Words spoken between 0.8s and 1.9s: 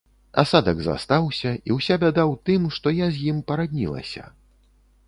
застаўся і